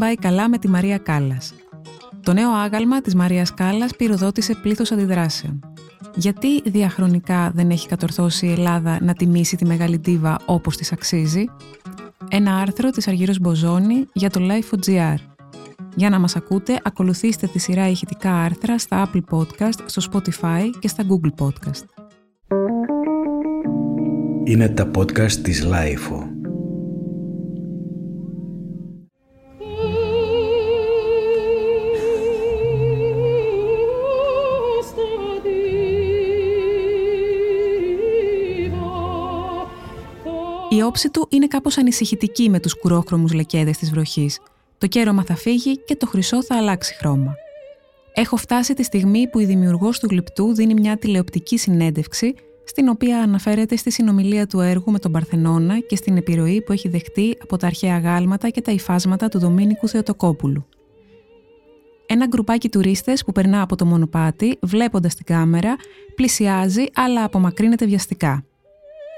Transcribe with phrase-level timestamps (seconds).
[0.00, 1.54] πάει καλά με τη Μαρία Κάλλας.
[2.22, 5.60] Το νέο άγαλμα της Μαρίας Κάλλας πυροδότησε πλήθος αντιδράσεων.
[6.14, 11.44] Γιατί διαχρονικά δεν έχει κατορθώσει η Ελλάδα να τιμήσει τη μεγάλη ντίβα όπως της αξίζει;
[12.30, 15.14] Ένα άρθρο της Αργύρος Μποζόνη για το Life.gr.
[15.94, 20.88] Για να μας ακούτε, ακολουθήστε τη σειρά ηχητικά άρθρα στα Apple Podcast, στο Spotify και
[20.88, 21.84] στα Google Podcast.
[24.44, 26.29] Είναι τα podcast της Life.
[40.90, 44.38] Όψη του είναι κάπως ανησυχητική με τους κουρόχρωμους λεκέδες της βροχής.
[44.78, 47.34] Το κέρωμα θα φύγει και το χρυσό θα αλλάξει χρώμα.
[48.14, 52.34] Έχω φτάσει τη στιγμή που η δημιουργός του γλυπτού δίνει μια τηλεοπτική συνέντευξη
[52.64, 56.88] στην οποία αναφέρεται στη συνομιλία του έργου με τον Παρθενώνα και στην επιρροή που έχει
[56.88, 60.66] δεχτεί από τα αρχαία γάλματα και τα υφάσματα του Δομήνικου Θεοτοκόπουλου.
[62.06, 65.76] Ένα γκρουπάκι τουρίστες που περνά από το μονοπάτι, βλέποντας την κάμερα,
[66.14, 68.44] πλησιάζει αλλά απομακρύνεται βιαστικά.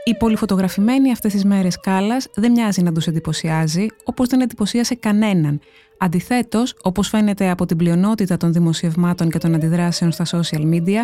[0.04, 5.60] Η πολυφωτογραφημένη αυτές τις μέρες κάλας δεν μοιάζει να τους εντυπωσιάζει, όπως δεν εντυπωσίασε κανέναν.
[5.98, 11.00] Αντιθέτως, όπως φαίνεται από την πλειονότητα των δημοσιευμάτων και των αντιδράσεων στα social media,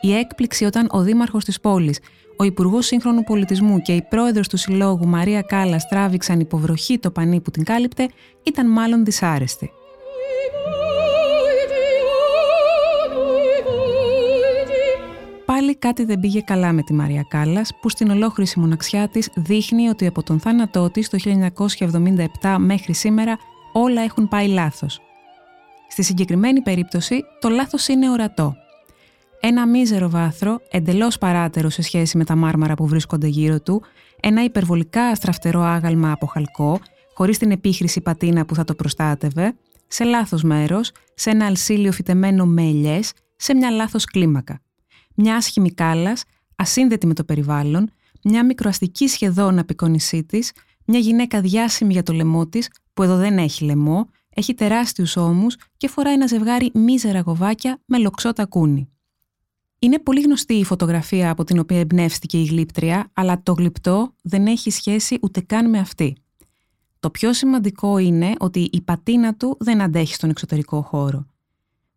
[0.00, 1.98] η έκπληξη όταν ο Δήμαρχος της πόλης,
[2.36, 7.40] ο Υπουργός Σύγχρονου Πολιτισμού και η πρόεδρος του Συλλόγου Μαρία Κάλλας τράβηξαν υποβροχή το πανί
[7.40, 8.08] που την κάλυπτε,
[8.42, 9.70] ήταν μάλλον δυσάρεστη.
[15.62, 19.88] Πάλι κάτι δεν πήγε καλά με τη Μαρία Κάλλας, που στην ολόχρηση μοναξιά της δείχνει
[19.88, 21.18] ότι από τον θάνατό της το
[22.42, 23.38] 1977 μέχρι σήμερα
[23.72, 25.00] όλα έχουν πάει λάθος.
[25.88, 28.56] Στη συγκεκριμένη περίπτωση, το λάθος είναι ορατό.
[29.40, 33.82] Ένα μίζερο βάθρο, εντελώς παράτερο σε σχέση με τα μάρμαρα που βρίσκονται γύρω του,
[34.20, 36.80] ένα υπερβολικά αστραφτερό άγαλμα από χαλκό,
[37.14, 39.54] χωρίς την επίχρηση πατίνα που θα το προστάτευε,
[39.86, 44.60] σε λάθος μέρος, σε ένα αλσίλιο φυτεμένο με ελιές, σε μια λάθος κλίμακα
[45.14, 46.22] μια άσχημη κάλας,
[46.56, 47.90] ασύνδετη με το περιβάλλον,
[48.24, 50.52] μια μικροαστική σχεδόν απεικόνισή της,
[50.84, 55.56] μια γυναίκα διάσημη για το λαιμό της, που εδώ δεν έχει λαιμό, έχει τεράστιους ώμους
[55.76, 58.88] και φοράει ένα ζευγάρι μίζερα γοβάκια με λοξό τακούνι.
[59.78, 64.46] Είναι πολύ γνωστή η φωτογραφία από την οποία εμπνεύστηκε η γλύπτρια, αλλά το γλυπτό δεν
[64.46, 66.16] έχει σχέση ούτε καν με αυτή.
[67.00, 71.26] Το πιο σημαντικό είναι ότι η πατίνα του δεν αντέχει στον εξωτερικό χώρο.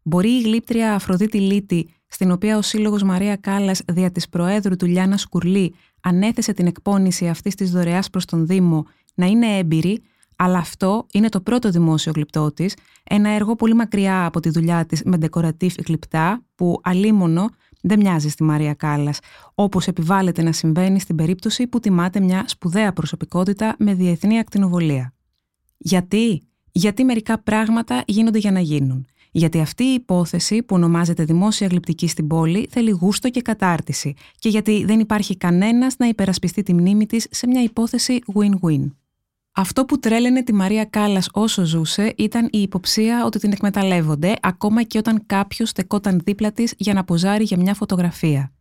[0.08, 4.86] Μπορεί η γλύπτρια Αφροδίτη Λίτη στην οποία ο Σύλλογος Μαρία Κάλλας δια της Προέδρου του
[4.86, 8.86] Λιάννα Σκουρλή ανέθεσε την εκπόνηση αυτής της δωρεάς προς τον Δήμο
[9.16, 10.02] να είναι έμπειρη,
[10.36, 14.86] αλλά αυτό είναι το πρώτο δημόσιο γλυπτό της, ένα έργο πολύ μακριά από τη δουλειά
[14.86, 17.50] της με ντεκορατίv γλυπτά, που αλίμονο
[17.82, 19.20] δεν μοιάζει στη Μαρία Κάλλας,
[19.56, 25.14] όπως επιβάλλεται να συμβαίνει στην περίπτωση που τιμάται μια σπουδαία προσωπικότητα με διεθνή ακτινοβολία.
[25.78, 26.42] Γιατί;
[26.72, 29.06] Γιατί μερικά πράγματα γίνονται για να γίνουν.
[29.38, 34.50] Γιατί αυτή η υπόθεση που ονομάζεται δημόσια γλυπτική στην πόλη θέλει γούστο και κατάρτιση και
[34.50, 38.92] γιατί δεν υπάρχει κανένας να υπερασπιστεί τη μνήμη της σε μια υπόθεση win-win.
[39.52, 44.84] Αυτό που τρέλαινε τη Μαρία Κάλλας όσο ζούσε ήταν η υποψία ότι την εκμεταλλεύονται ακόμα
[44.84, 48.55] και όταν κάποιος στεκόταν δίπλα της για να ποζάρει για μια φωτογραφία.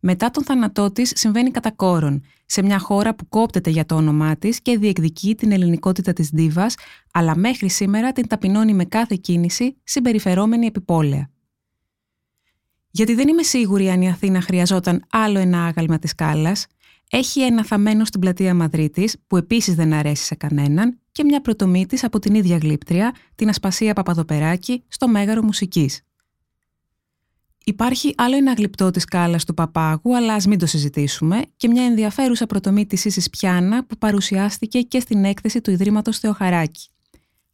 [0.00, 4.36] Μετά τον θάνατό της συμβαίνει κατά κόρον, σε μια χώρα που κόπτεται για το όνομά
[4.36, 6.74] της και διεκδικεί την ελληνικότητα της Δίβας,
[7.12, 11.30] αλλά μέχρι σήμερα την ταπεινώνει με κάθε κίνηση, συμπεριφερόμενη επιπόλαια.
[12.90, 16.56] Γιατί δεν είμαι σίγουρη αν η Αθήνα χρειαζόταν άλλο ένα άγαλμα της κάλα,
[17.10, 21.86] έχει ένα θαμένο στην πλατεία Μαδρίτης, που επίσης δεν αρέσει σε κανέναν, και μια πρωτομή
[22.02, 26.02] από την ίδια γλύπτρια, την Ασπασία Παπαδοπεράκη, στο Μέγαρο Μουσικής.
[27.68, 31.84] Υπάρχει άλλο ένα γλυπτό της κάλα του Παπάγου, αλλά ας μην το συζητήσουμε, και μια
[31.84, 36.88] ενδιαφέρουσα πρωτομή της Ίσης Πιάνα που παρουσιάστηκε και στην έκθεση του Ιδρύματος Θεοχαράκη.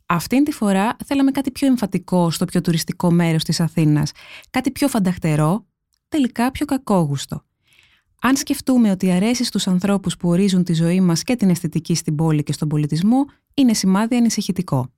[0.07, 4.11] Αυτήν τη φορά θέλαμε κάτι πιο εμφατικό στο πιο τουριστικό μέρος της Αθήνας,
[4.51, 5.67] κάτι πιο φανταχτερό,
[6.09, 7.45] τελικά πιο κακόγουστο.
[8.21, 12.15] Αν σκεφτούμε ότι αρέσεις στους ανθρώπους που ορίζουν τη ζωή μας και την αισθητική στην
[12.15, 13.25] πόλη και στον πολιτισμό,
[13.55, 14.94] είναι σημάδι ανησυχητικό.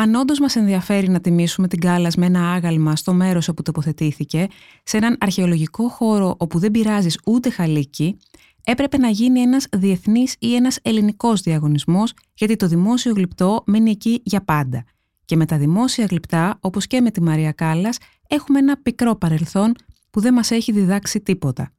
[0.00, 4.46] Αν όντως μας ενδιαφέρει να τιμήσουμε την Κάλλα με ένα άγαλμα στο μέρος όπου τοποθετήθηκε,
[4.82, 8.16] σε έναν αρχαιολογικό χώρο όπου δεν πειράζεις ούτε χαλίκι,
[8.64, 14.20] έπρεπε να γίνει ένας διεθνής ή ένας ελληνικός διαγωνισμός, γιατί το δημόσιο γλυπτό μένει εκεί
[14.24, 14.84] για πάντα.
[15.24, 17.98] Και με τα δημόσια γλυπτά, όπως και με τη Μαρία Κάλλας,
[18.28, 19.74] έχουμε ένα πικρό παρελθόν
[20.10, 21.72] που δεν μας έχει διδάξει τίποτα.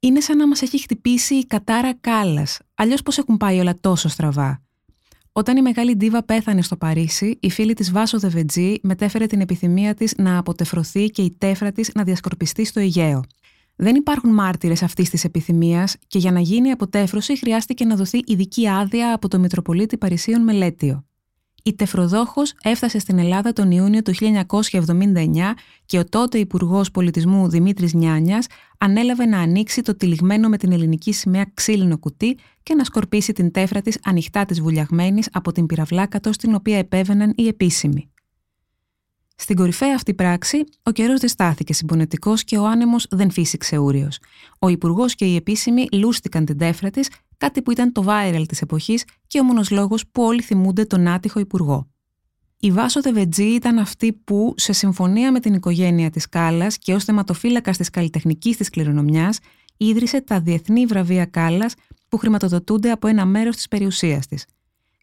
[0.00, 4.08] Είναι σαν να μας έχει χτυπήσει η κατάρα κάλας, αλλιώς πώς έχουν πάει όλα τόσο
[4.08, 4.62] στραβά.
[5.34, 9.94] Όταν η μεγάλη ντίβα πέθανε στο Παρίσι, η φίλη της Βάσο Δεβετζή μετέφερε την επιθυμία
[9.94, 13.24] της να αποτεφρωθεί και η τέφρα της να διασκορπιστεί στο Αιγαίο.
[13.76, 18.22] Δεν υπάρχουν μάρτυρες αυτής της επιθυμίας και για να γίνει η αποτέφρωση χρειάστηκε να δοθεί
[18.26, 21.04] ειδική άδεια από το Μητροπολίτη Παρισίων Μελέτιο.
[21.62, 25.54] Η Τεφροδόχος έφτασε στην Ελλάδα τον Ιούνιο του 1979
[25.86, 28.46] και ο τότε Υπουργός Πολιτισμού Δημήτρης Νιάνιας
[28.78, 33.50] ανέλαβε να ανοίξει το τυλιγμένο με την ελληνική σημαία ξύλινο κουτί και να σκορπίσει την
[33.50, 38.12] τέφρα της ανοιχτά της βουλιαγμένης από την πυραυλάκατο στην οποία επέβαιναν οι επίσημοι.
[39.36, 44.08] Στην κορυφαία αυτή πράξη, ο καιρός δεν στάθηκε συμπονετικός και ο άνεμος δεν φύσηξε ούριο.
[44.58, 47.08] Ο Υπουργός και οι επίσημοι λούστηκαν την τέφρα της,
[47.42, 51.08] κάτι που ήταν το viral της εποχής και ο μόνος λόγος που όλοι θυμούνται τον
[51.08, 51.90] άτυχο Υπουργό.
[52.60, 57.04] Η Βάσο Τεβετζή ήταν αυτή που, σε συμφωνία με την οικογένεια της Κάλλα και ως
[57.04, 59.38] θεματοφύλακας της καλλιτεχνικής της κληρονομιάς,
[59.76, 61.70] ίδρυσε τα Διεθνή Βραβεία Κάλλα
[62.08, 64.46] που χρηματοδοτούνται από ένα μέρος της περιουσίας της.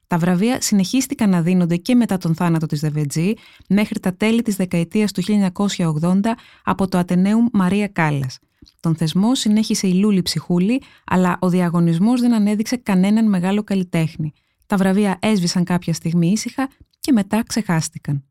[0.07, 3.33] Τα βραβεία συνεχίστηκαν να δίνονται και μετά τον θάνατο της Δεβετζή
[3.69, 8.39] μέχρι τα τέλη της δεκαετίας του 1980 από το Ατενέουμ Μαρία Κάλλας.
[8.79, 14.31] Τον θεσμό συνέχισε η Λούλη Ψυχούλη, αλλά ο διαγωνισμός δεν ανέδειξε κανέναν μεγάλο καλλιτέχνη.
[14.65, 16.69] Τα βραβεία έσβησαν κάποια στιγμή ήσυχα
[16.99, 18.23] και μετά ξεχάστηκαν.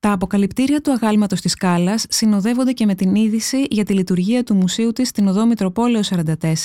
[0.00, 4.54] Τα αποκαλυπτήρια του αγάλματος της Κάλλα συνοδεύονται και με την είδηση για τη λειτουργία του
[4.54, 6.56] μουσείου της στην οδό Μητροπόλεως 44,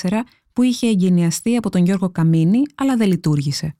[0.52, 3.76] που είχε εγκαινιαστεί από τον Γιώργο Καμίνη, αλλά δεν λειτουργήσε.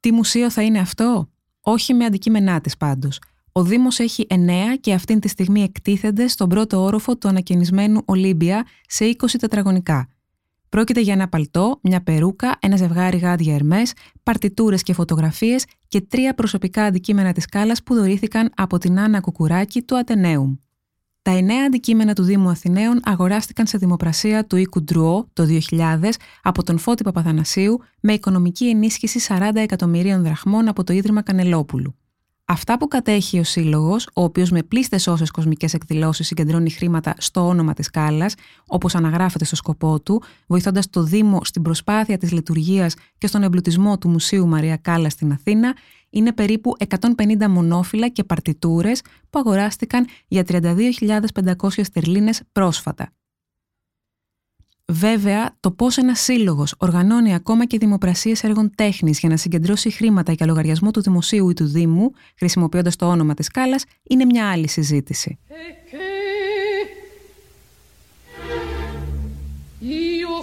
[0.00, 1.28] Τι μουσείο θα είναι αυτό;
[1.60, 3.18] Όχι με αντικείμενά της πάντως.
[3.58, 8.66] Ο Δήμος έχει εννέα και αυτήν τη στιγμή εκτίθενται στον πρώτο όροφο του ανακαινισμένου Ολύμπια
[8.86, 10.08] σε 20 τετραγωνικά.
[10.68, 16.34] Πρόκειται για ένα παλτό, μια περούκα, ένα ζευγάρι γάντια ερμές, παρτιτούρες και φωτογραφίες και τρία
[16.34, 20.54] προσωπικά αντικείμενα της κάλα που δωρήθηκαν από την Άννα Κουκουράκη του Ατενέουμ.
[21.22, 26.10] Τα εννέα αντικείμενα του Δήμου Αθηναίων αγοράστηκαν σε δημοπρασία του οίκου Ντρουό το 2000
[26.42, 31.97] από τον Φώτη Παπαθανασίου με οικονομική ενίσχυση 40 εκατομμυρίων δραχμών από το Ίδρυμα Κανελόπουλου.
[32.50, 37.46] Αυτά που κατέχει ο Σύλλογος, ο οποίος με πλήστες όσες κοσμικές εκδηλώσεις συγκεντρώνει χρήματα στο
[37.46, 38.30] όνομα της Κάλλα,
[38.66, 43.98] όπως αναγράφεται στο σκοπό του, βοηθώντας το Δήμο στην προσπάθεια της λειτουργίας και στον εμπλουτισμό
[43.98, 45.76] του Μουσείου Μαρία Κάλλας στην Αθήνα,
[46.10, 49.00] είναι περίπου 150 μονόφυλλα και παρτιτούρες
[49.30, 53.12] που αγοράστηκαν για 32.500 στερλίνες πρόσφατα.
[54.92, 60.32] Βέβαια, το πώς ένας σύλλογος οργανώνει ακόμα και δημοπρασίες έργων τέχνης για να συγκεντρώσει χρήματα
[60.32, 64.68] για λογαριασμό του δημοσίου ή του Δήμου, χρησιμοποιώντας το όνομα της Κάλλα, είναι μια άλλη
[64.68, 65.38] συζήτηση.
[69.80, 70.42] Io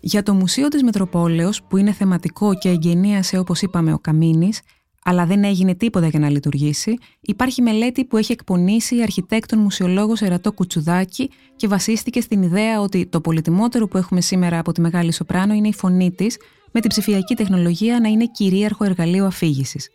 [0.00, 4.60] Για το Μουσείο της Μετροπόλεως, που είναι θεματικό και εγγενίασε όπως είπαμε ο Καμίνης,
[5.04, 10.20] αλλά δεν έγινε τίποτα για να λειτουργήσει, υπάρχει μελέτη που έχει εκπονήσει η αρχιτέκτον μουσιολόγος
[10.20, 15.12] Ερατό Κουτσουδάκη και βασίστηκε στην ιδέα ότι το πολυτιμότερο που έχουμε σήμερα από τη Μεγάλη
[15.12, 16.36] Σοπράνο είναι η φωνή της,
[16.72, 19.88] με την ψηφιακή τεχνολογία να είναι κυρίαρχο εργαλείο αφήγησης.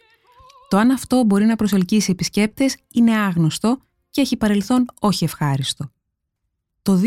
[0.69, 3.77] Το αν αυτό μπορεί να προσελκύσει επισκέπτες είναι άγνωστο
[4.09, 5.91] και έχει παρελθόν όχι ευχάριστο.
[6.81, 6.99] Το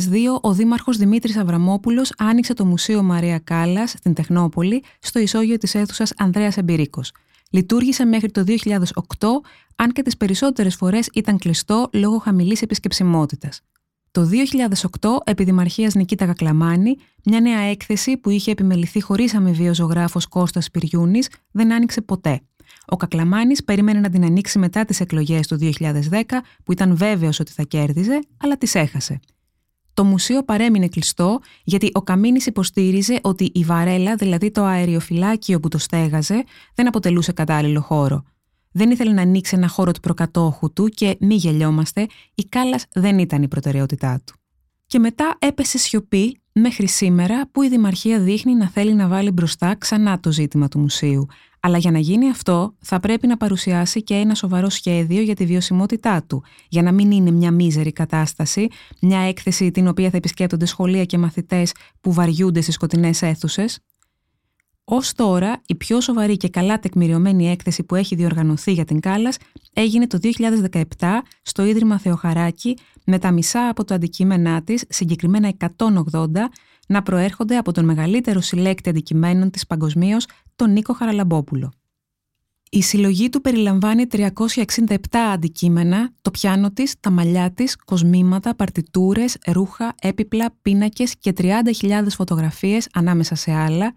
[0.00, 5.74] 2002 ο Δήμαρχος Δημήτρης Αβραμόπουλος άνοιξε το Μουσείο Μαρία Κάλλας στην Τεχνόπολη στο ισόγειο της
[5.74, 7.12] αίθουσας Ανδρέας Εμπειρίκος–
[7.54, 9.28] Λειτουργήσε μέχρι το 2008,
[9.76, 13.60] αν και τις περισσότερες φορές ήταν κλειστό λόγω χαμηλής επισκεψιμότητας.
[14.10, 14.28] Το
[15.00, 20.26] 2008, επί Δημαρχίας Νικήτα Κακλαμάνη, μια νέα έκθεση που είχε επιμεληθεί χωρίς αμοιβή ο ζωγράφος
[20.26, 22.40] Κώστας Πυριούνης δεν άνοιξε ποτέ.
[22.86, 26.22] Ο Κακλαμάνης περίμενε να την ανοίξει μετά τις εκλογές του 2010,
[26.64, 29.20] που ήταν βέβαιος ότι θα κέρδιζε, αλλά τις έχασε.
[29.94, 35.68] Το μουσείο παρέμεινε κλειστό γιατί ο Καμίνης υποστήριζε ότι η βαρέλα, δηλαδή το αεριοφυλάκιο που
[35.68, 36.44] το στέγαζε,
[36.74, 38.24] δεν αποτελούσε κατάλληλο χώρο.
[38.72, 43.18] Δεν ήθελε να ανοίξει ένα χώρο του προκατόχου του και μη γελιόμαστε, η κάλας δεν
[43.18, 44.34] ήταν η προτεραιότητά του.
[44.86, 49.74] Και μετά έπεσε σιωπή μέχρι σήμερα που η Δημαρχία δείχνει να θέλει να βάλει μπροστά
[49.74, 51.26] ξανά το ζήτημα του μουσείου,
[51.66, 55.46] αλλά για να γίνει αυτό θα πρέπει να παρουσιάσει και ένα σοβαρό σχέδιο για τη
[55.46, 58.68] βιωσιμότητά του, για να μην είναι μια μίζερη κατάσταση,
[59.00, 63.78] μια έκθεση την οποία θα επισκέπτονται σχολεία και μαθητές που βαριούνται στις σκοτεινές αίθουσες.
[64.86, 69.36] Ω τώρα, η πιο σοβαρή και καλά τεκμηριωμένη έκθεση που έχει διοργανωθεί για την Κάλλας
[69.72, 70.82] έγινε το 2017
[71.42, 76.26] στο Ίδρυμα Θεοχαράκη με τα μισά από το αντικείμενά της, συγκεκριμένα 180,
[76.88, 80.26] να προέρχονται από τον μεγαλύτερο συλλέκτη αντικειμένων της παγκοσμίως,
[80.56, 81.72] τον Νίκο Χαραλαμπόπουλο.
[82.70, 84.96] Η συλλογή του περιλαμβάνει 367
[85.32, 92.88] αντικείμενα, το πιάνο της, τα μαλλιά της, κοσμήματα, παρτιτούρες, ρούχα, έπιπλα, πίνακες και 30.000 φωτογραφίες
[92.92, 93.94] ανάμεσα σε άλλα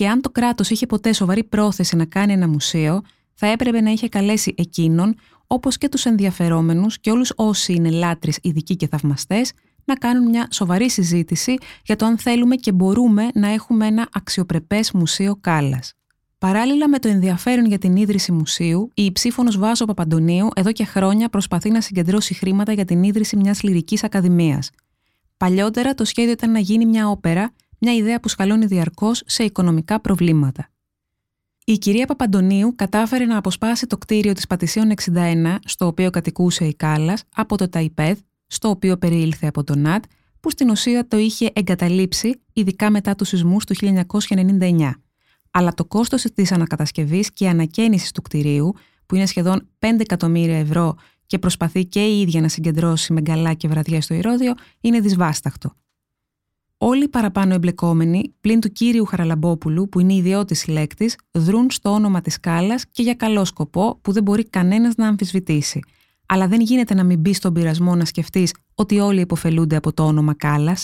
[0.00, 3.02] και αν το κράτος είχε ποτέ σοβαρή πρόθεση να κάνει ένα μουσείο,
[3.34, 5.14] θα έπρεπε να είχε καλέσει εκείνον,
[5.46, 9.52] όπως και τους ενδιαφερόμενους και όλους όσοι είναι λάτρεις, ειδικοί και θαυμαστές,
[9.84, 14.92] να κάνουν μια σοβαρή συζήτηση για το αν θέλουμε και μπορούμε να έχουμε ένα αξιοπρεπές
[14.92, 15.92] μουσείο Κάλλας.
[16.38, 21.28] Παράλληλα με το ενδιαφέρον για την ίδρυση μουσείου, η υψήφωνος Βάσο Παπαντονίου εδώ και χρόνια
[21.28, 24.70] προσπαθεί να συγκεντρώσει χρήματα για την ίδρυση μιας λυρικής ακαδημίας.
[25.36, 30.00] Παλιότερα το σχέδιο ήταν να γίνει μια όπερα, μια ιδέα που σκαλώνει διαρκώς σε οικονομικά
[30.00, 30.68] προβλήματα.
[31.64, 36.74] Η κυρία Παπαντονίου κατάφερε να αποσπάσει το κτίριο της Πατησίων 61, στο οποίο κατοικούσε η
[36.74, 40.04] Κάλλας, από το Ταϊπέδ, στο οποίο περιήλθε από τον ΝΑΤ,
[40.40, 44.92] που στην ουσία το είχε εγκαταλείψει, ειδικά μετά τους σεισμούς του 1999.
[45.50, 48.74] Αλλά το κόστος της ανακατασκευής και ανακαίνησης του κτηρίου,
[49.06, 50.94] που είναι σχεδόν 5 εκατομμύρια ευρώ
[51.26, 55.72] και προσπαθεί και η ίδια να συγκεντρώσει με γκαλά και βραδιές στο Ηρώδιο, είναι δυσβάσταχτο.
[56.82, 62.20] Όλοι οι παραπάνω εμπλεκόμενοι, πλην του κύριου Χαραλαμπόπουλου, που είναι ιδιώτης συλλέκτης, δρούν στο όνομα
[62.20, 65.80] της Κάλλα και για καλό σκοπό που δεν μπορεί κανένας να αμφισβητήσει.
[66.26, 70.06] Αλλά δεν γίνεται να μην μπει στον πειρασμό να σκεφτείς ότι όλοι επωφελούνται από το
[70.06, 70.76] όνομα Κάλλας.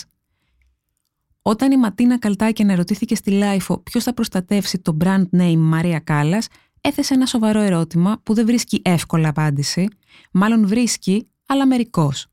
[1.43, 6.43] Όταν η Ματίνα Καλτάκη ερωτήθηκε στη LiFO ποιος θα προστατεύσει το brand name Μαρία Κάλλας,
[6.81, 9.89] έθεσε ένα σοβαρό ερώτημα που δεν βρίσκει εύκολα απάντηση,
[10.33, 12.27] μάλλον βρίσκει, αλλά μερικώς.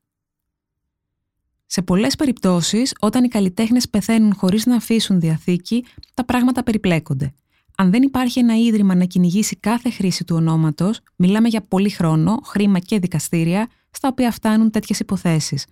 [1.75, 7.34] Σε πολλές περιπτώσεις, όταν οι καλλιτέχνες πεθαίνουν χωρίς να αφήσουν διαθήκη, τα πράγματα περιπλέκονται.
[7.77, 12.39] Αν δεν υπάρχει ένα ίδρυμα να κυνηγήσει κάθε χρήση του ονόματος, μιλάμε για πολύ χρόνο,
[12.44, 15.65] χρήμα και δικαστήρια, στα οποία φτάνουν τέτοιες υποθέσεις.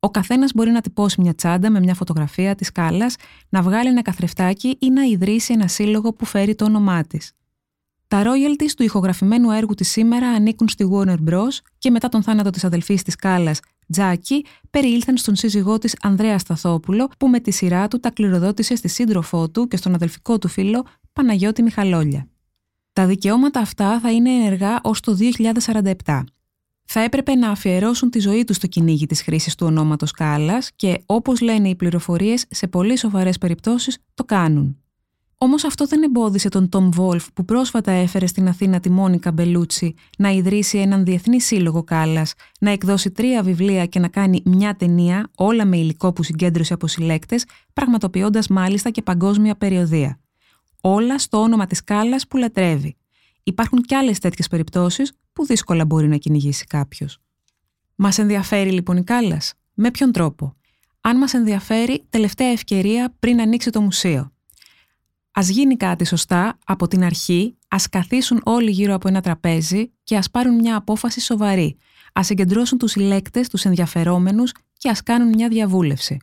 [0.00, 3.06] Ο καθένας μπορεί να τυπώσει μια τσάντα με μια φωτογραφία της κάλα,
[3.48, 7.32] να βγάλει ένα καθρεφτάκι ή να ιδρύσει ένα σύλλογο που φέρει το όνομά της.
[8.08, 11.58] Τα royalties του ηχογραφημένου έργου της σήμερα ανήκουν στη Warner Bros.
[11.78, 13.54] και μετά τον θάνατο της αδελφής της Κάλλα,
[13.92, 18.88] Τζάκη, περιήλθαν στον σύζυγό της Ανδρέα Σταθόπουλο, που με τη σειρά του τα κληροδότησε στη
[18.88, 22.28] σύντροφό του και στον αδελφικό του φίλο Παναγιώτη Μιχαλόλια.
[22.92, 25.16] Τα δικαιώματα αυτά θα είναι ενεργά ως το
[26.04, 26.22] 2047.
[26.84, 31.02] Θα έπρεπε να αφιερώσουν τη ζωή τους στο κυνήγι της χρήσης του ονόματος Κάλλας και,
[31.06, 34.82] όπως λένε οι πληροφορίες, σε πολύ σοβαρές περιπτώσεις το κάνουν.
[35.40, 39.94] Όμως αυτό δεν εμπόδισε τον Τόμ Βόλφ που πρόσφατα έφερε στην Αθήνα τη Μόνικα Μπελούτσι
[40.18, 42.26] να ιδρύσει έναν διεθνή σύλλογο κάλλα,
[42.60, 46.86] να εκδώσει τρία βιβλία και να κάνει μια ταινία, όλα με υλικό που συγκέντρωσε από
[46.86, 50.20] συλλέκτες, πραγματοποιώντας μάλιστα και παγκόσμια περιοδία.
[50.80, 52.96] Όλα στο όνομα της κάλλα που λατρεύει.
[53.42, 57.18] Υπάρχουν και άλλες τέτοιες περιπτώσεις που δύσκολα μπορεί να κυνηγήσει κάποιος.
[57.94, 59.40] Μας ενδιαφέρει λοιπόν η κάλλα.
[59.74, 60.54] Με ποιον τρόπο;
[61.00, 64.32] Αν μας ενδιαφέρει, τελευταία ευκαιρία πριν ανοίξει το μουσείο.
[65.38, 70.16] Α γίνει κάτι σωστά από την αρχή, ας καθίσουν όλοι γύρω από ένα τραπέζι και
[70.16, 71.78] ας πάρουν μια απόφαση σοβαρή.
[72.18, 76.18] Α συγκεντρώσουν τους συλλέκτες, τους ενδιαφερόμενους και ας κάνουν μια διαβούλευση.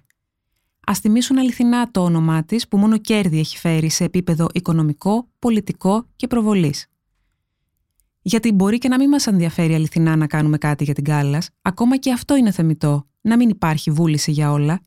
[0.87, 6.07] Α θυμίσουν αληθινά το όνομά της που μόνο κέρδη έχει φέρει σε επίπεδο οικονομικό, πολιτικό
[6.15, 6.87] και προβολής.
[8.21, 11.97] Γιατί μπορεί και να μην μας ενδιαφέρει αληθινά να κάνουμε κάτι για την Κάλλα, ακόμα
[11.97, 14.79] και αυτό είναι θεμητό, να μην υπάρχει βούληση για όλα.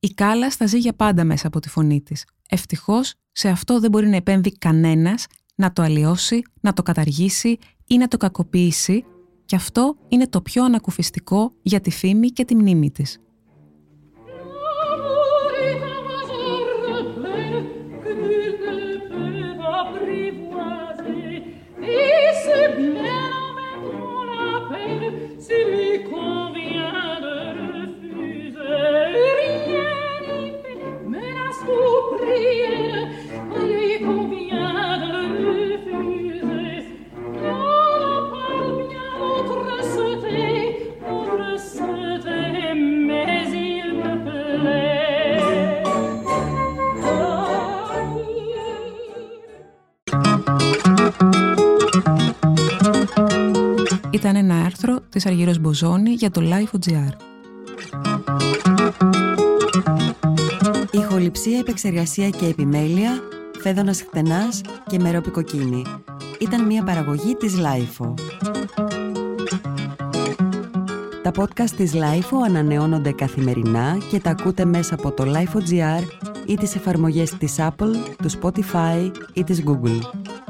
[0.00, 3.90] Η Κάλλα θα ζει για πάντα μέσα από τη φωνή της, Ευτυχώς σε αυτό δεν
[3.90, 9.04] μπορεί να επέμβει κανένας να το αλλοιώσει, να το καταργήσει ή να το κακοποιήσει
[9.44, 13.20] και αυτό είναι το πιο ανακουφιστικό για τη φήμη και τη μνήμη της.
[55.16, 57.12] Άρθρο της Αργύρος Μποζόνη για το Life.gr.
[60.90, 63.10] Ηχοληψία, επεξεργασία και επιμέλεια,
[63.60, 65.82] φέδωνας χτενάς και μερόπικοκίνη.
[66.40, 68.14] Ήταν μια παραγωγή της Lifeo.
[71.22, 76.02] Τα podcast της Lifeo ανανεώνονται καθημερινά και τα ακούτε μέσα από το Lifeo.gr
[76.46, 80.25] ή τις εφαρμογές της Apple, του Spotify ή της Google.